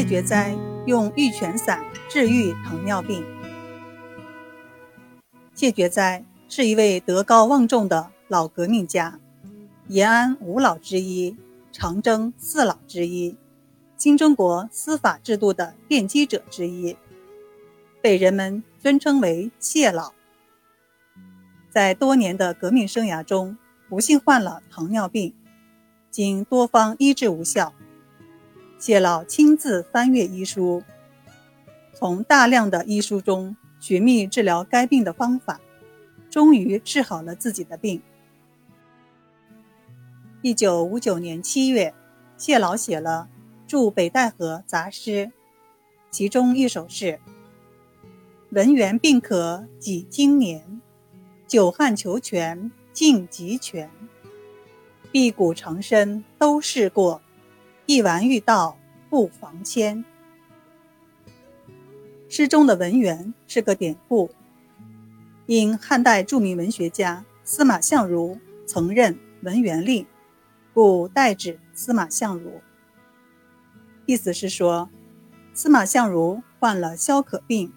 [0.00, 3.22] 谢觉哉用玉泉散治愈糖尿病。
[5.52, 9.20] 谢觉哉是一位德高望重的老革命家，
[9.88, 11.36] 延安五老之一，
[11.70, 13.36] 长征四老之一，
[13.98, 16.96] 新中国司法制度的奠基者之一，
[18.00, 20.14] 被人们尊称为谢老。
[21.68, 25.34] 在多年的革命生涯中，不幸患了糖尿病，
[26.10, 27.74] 经多方医治无效。
[28.80, 30.82] 谢老亲自翻阅医书，
[31.92, 35.60] 从大量的医书中寻觅治疗该病的方法，
[36.30, 38.00] 终于治好了自己的病。
[40.40, 41.92] 一九五九年七月，
[42.38, 43.28] 谢老写了
[43.66, 45.26] 《祝北戴河杂诗》，
[46.10, 47.20] 其中一首是
[48.52, 50.80] ：“文员病可几经年，
[51.46, 53.90] 久旱求全尽极全，
[55.12, 57.20] 辟谷长生都试过。”
[57.90, 60.04] 一丸遇到不妨迁。
[62.28, 64.30] 诗中的文员是个典故，
[65.46, 70.06] 因汉代著名文学家司马相如曾任文员令，
[70.72, 72.60] 故代指司马相如。
[74.06, 74.88] 意思是说，
[75.52, 77.72] 司马相如患了消渴病，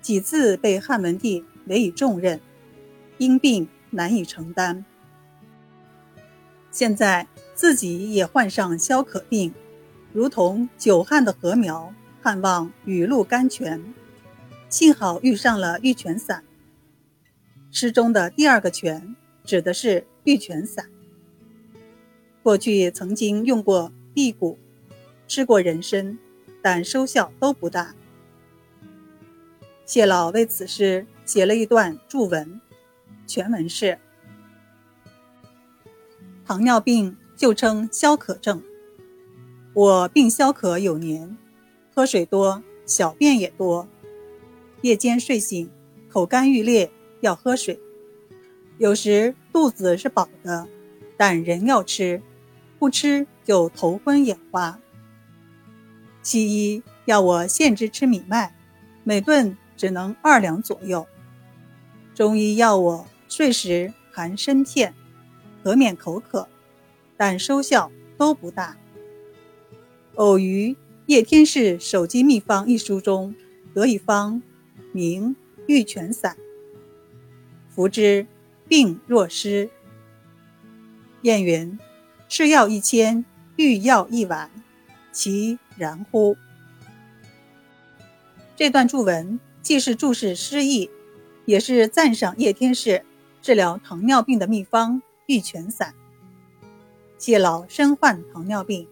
[0.00, 2.40] 几次被汉文帝委以重任，
[3.18, 4.84] 因病难以承担。
[6.72, 7.28] 现在。
[7.56, 9.52] 自己也患上消渴病，
[10.12, 13.82] 如同久旱的禾苗，盼望雨露甘泉。
[14.68, 16.44] 幸好遇上了玉泉散。
[17.70, 20.90] 诗中的第二个“泉”指的是玉泉散。
[22.42, 24.58] 过去曾经用过辟谷，
[25.26, 26.18] 吃过人参，
[26.60, 27.94] 但收效都不大。
[29.86, 32.60] 谢老为此诗写了一段注文，
[33.26, 33.98] 全文是：
[36.44, 37.16] 糖尿病。
[37.36, 38.62] 就称消渴症。
[39.74, 41.36] 我病消渴有年，
[41.94, 43.86] 喝水多，小便也多，
[44.80, 45.70] 夜间睡醒，
[46.08, 47.78] 口干欲裂，要喝水。
[48.78, 50.66] 有时肚子是饱的，
[51.16, 52.22] 但人要吃，
[52.78, 54.78] 不吃就头昏眼花。
[56.22, 58.54] 西医要我限制吃米麦，
[59.04, 61.06] 每顿只能二两左右。
[62.14, 64.94] 中医要我睡时含参片，
[65.62, 66.48] 可免口渴。
[67.16, 68.76] 但收效都不大。
[70.14, 73.34] 偶于叶天士手机秘方一书中
[73.74, 74.42] 得一方，
[74.92, 76.36] 名玉泉散，
[77.68, 78.26] 服之
[78.66, 79.68] 病若失。
[81.22, 81.78] 谚云
[82.28, 83.24] ：“是药一千，
[83.56, 84.50] 欲药一碗，
[85.12, 86.36] 其然乎？”
[88.56, 90.88] 这段注文既是注释诗意，
[91.44, 93.04] 也是赞赏叶天士
[93.42, 95.94] 治疗糖尿病的秘方玉泉散。
[97.18, 98.86] 谢老身患糖尿病，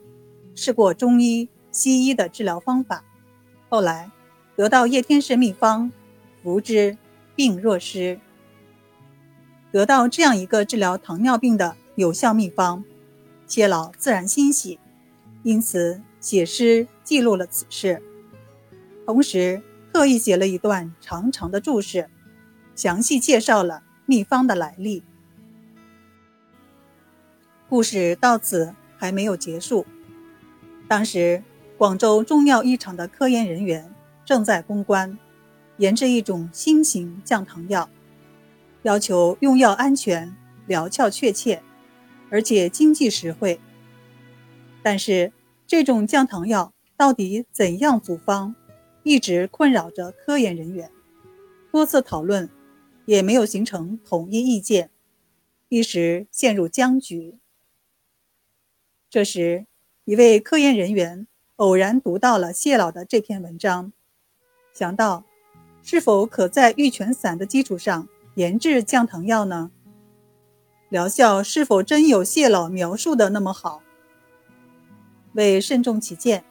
[0.54, 3.04] 试过中医、西医的治疗方法，
[3.68, 4.10] 后来
[4.56, 5.92] 得到叶天士秘方，
[6.42, 6.96] 服之，
[7.36, 8.18] 病若失。
[9.70, 12.82] 得到这样一个治疗糖尿病的有效秘方，
[13.46, 14.78] 谢老自然欣喜，
[15.42, 18.02] 因此写诗记录了此事，
[19.04, 19.62] 同时
[19.92, 22.08] 特意写了一段长长的注释，
[22.74, 25.02] 详细介绍了秘方的来历。
[27.68, 29.86] 故事到此还没有结束。
[30.86, 31.42] 当时，
[31.78, 33.92] 广州中药一厂的科研人员
[34.24, 35.18] 正在攻关，
[35.78, 37.88] 研制一种新型降糖药，
[38.82, 40.36] 要求用药安全、
[40.66, 41.62] 疗效确切，
[42.30, 43.58] 而且经济实惠。
[44.82, 45.32] 但是，
[45.66, 48.54] 这种降糖药到底怎样组方，
[49.02, 50.90] 一直困扰着科研人员。
[51.72, 52.48] 多次讨论，
[53.06, 54.90] 也没有形成统一意见，
[55.70, 57.38] 一时陷入僵局。
[59.14, 59.64] 这时，
[60.06, 63.92] 一位科研人员偶然读到了谢老的这篇文章，
[64.72, 65.22] 想到
[65.84, 69.70] 是否可在玉泉散的基础上研制降糖药呢？
[70.88, 73.82] 疗效是否真有谢老描述的那么好？
[75.34, 76.42] 为慎重起见，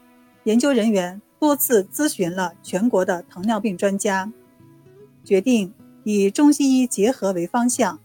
[0.45, 4.31] 研究人员多次咨询了全国的糖尿病专家，
[5.25, 5.74] 决定
[6.06, 8.00] 以中西医结合为方向，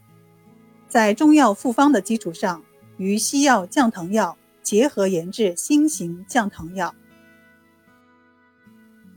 [0.89, 2.61] 在中药复方的基础上，
[2.97, 4.35] 与西药降糖药。
[4.69, 6.93] 结合研制新型降糖药，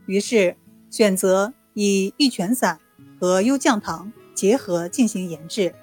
[0.06, 0.56] 于是
[0.88, 2.80] 选择以玉泉散
[3.20, 5.74] 和优降糖结合进行研制。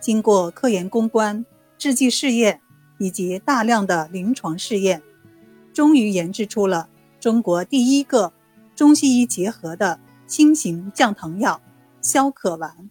[0.00, 1.46] 经过科研攻关、
[1.78, 2.60] 制剂试验
[2.98, 5.00] 以及大量的临床试验，
[5.72, 6.88] 终于研制出了
[7.20, 8.32] 中国第一个
[8.74, 11.62] 中西医结合的新型降糖药——
[12.02, 12.90] 消渴丸。